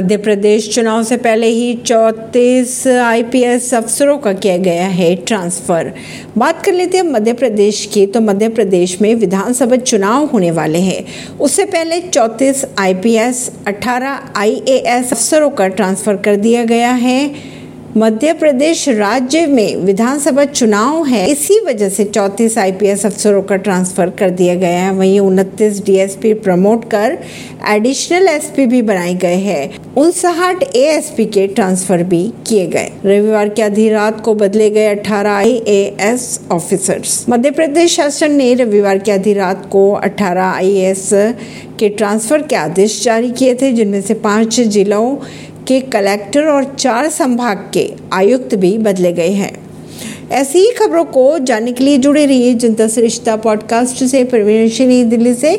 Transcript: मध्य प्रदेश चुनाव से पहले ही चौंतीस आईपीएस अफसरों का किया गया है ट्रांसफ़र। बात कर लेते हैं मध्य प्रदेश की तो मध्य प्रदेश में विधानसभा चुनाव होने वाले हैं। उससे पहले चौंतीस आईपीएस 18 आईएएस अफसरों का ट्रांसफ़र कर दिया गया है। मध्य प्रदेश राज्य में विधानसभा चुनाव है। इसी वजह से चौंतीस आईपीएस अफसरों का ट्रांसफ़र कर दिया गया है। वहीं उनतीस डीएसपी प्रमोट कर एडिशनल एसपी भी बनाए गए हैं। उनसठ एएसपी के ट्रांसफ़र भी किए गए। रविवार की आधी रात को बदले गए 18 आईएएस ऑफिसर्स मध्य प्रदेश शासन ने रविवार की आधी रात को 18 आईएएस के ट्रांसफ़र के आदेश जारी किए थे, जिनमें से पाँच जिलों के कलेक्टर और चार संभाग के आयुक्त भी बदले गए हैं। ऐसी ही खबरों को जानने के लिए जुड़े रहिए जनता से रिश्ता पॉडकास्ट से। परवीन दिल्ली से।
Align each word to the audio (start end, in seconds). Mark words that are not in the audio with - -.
मध्य 0.00 0.16
प्रदेश 0.16 0.68
चुनाव 0.74 1.02
से 1.02 1.16
पहले 1.16 1.46
ही 1.46 1.74
चौंतीस 1.76 2.86
आईपीएस 2.88 3.72
अफसरों 3.74 4.16
का 4.18 4.32
किया 4.32 4.56
गया 4.56 4.86
है 4.88 5.14
ट्रांसफ़र। 5.16 5.92
बात 6.38 6.64
कर 6.64 6.72
लेते 6.72 6.96
हैं 6.96 7.04
मध्य 7.04 7.32
प्रदेश 7.32 7.84
की 7.94 8.06
तो 8.06 8.20
मध्य 8.20 8.48
प्रदेश 8.48 9.00
में 9.02 9.14
विधानसभा 9.14 9.76
चुनाव 9.76 10.24
होने 10.24 10.50
वाले 10.50 10.78
हैं। 10.78 11.04
उससे 11.38 11.64
पहले 11.64 12.00
चौंतीस 12.00 12.64
आईपीएस 12.78 13.50
18 13.68 14.18
आईएएस 14.36 15.12
अफसरों 15.12 15.50
का 15.50 15.68
ट्रांसफ़र 15.68 16.16
कर 16.16 16.36
दिया 16.36 16.64
गया 16.64 16.92
है। 16.92 17.20
मध्य 17.96 18.32
प्रदेश 18.32 18.88
राज्य 18.88 19.46
में 19.46 19.76
विधानसभा 19.76 20.44
चुनाव 20.44 21.06
है। 21.06 21.26
इसी 21.30 21.58
वजह 21.60 21.88
से 21.88 22.04
चौंतीस 22.04 22.58
आईपीएस 22.58 23.04
अफसरों 23.06 23.42
का 23.42 23.56
ट्रांसफ़र 23.56 24.10
कर 24.10 24.30
दिया 24.30 24.54
गया 24.54 24.82
है। 24.82 24.92
वहीं 24.92 25.18
उनतीस 25.20 25.82
डीएसपी 25.84 26.32
प्रमोट 26.34 26.84
कर 26.90 27.18
एडिशनल 27.68 28.28
एसपी 28.28 28.66
भी 28.66 28.82
बनाए 28.82 29.14
गए 29.14 29.36
हैं। 29.36 29.94
उनसठ 29.94 30.62
एएसपी 30.76 31.24
के 31.26 31.46
ट्रांसफ़र 31.46 32.02
भी 32.02 32.22
किए 32.46 32.66
गए। 32.66 32.92
रविवार 33.04 33.48
की 33.48 33.62
आधी 33.62 33.88
रात 33.88 34.20
को 34.20 34.34
बदले 34.34 34.70
गए 34.70 34.86
18 34.86 35.30
आईएएस 35.30 36.40
ऑफिसर्स 36.52 37.24
मध्य 37.28 37.50
प्रदेश 37.50 37.96
शासन 37.96 38.32
ने 38.32 38.52
रविवार 38.54 38.98
की 38.98 39.10
आधी 39.10 39.34
रात 39.34 39.68
को 39.72 39.90
18 39.94 40.52
आईएएस 40.54 41.08
के 41.78 41.88
ट्रांसफ़र 41.88 42.42
के 42.42 42.56
आदेश 42.56 43.02
जारी 43.04 43.30
किए 43.30 43.54
थे, 43.54 43.72
जिनमें 43.72 44.00
से 44.02 44.14
पाँच 44.14 44.60
जिलों 44.60 45.16
के 45.68 45.80
कलेक्टर 45.80 46.44
और 46.44 46.64
चार 46.64 47.08
संभाग 47.08 47.70
के 47.74 47.92
आयुक्त 48.12 48.54
भी 48.54 48.78
बदले 48.78 49.12
गए 49.12 49.30
हैं। 49.30 49.70
ऐसी 50.30 50.58
ही 50.58 50.70
खबरों 50.70 51.04
को 51.04 51.38
जानने 51.38 51.72
के 51.72 51.84
लिए 51.84 51.98
जुड़े 51.98 52.26
रहिए 52.26 52.54
जनता 52.54 52.88
से 52.88 53.00
रिश्ता 53.00 53.36
पॉडकास्ट 53.36 54.04
से। 54.04 54.24
परवीन 54.24 55.08
दिल्ली 55.08 55.34
से। 55.34 55.56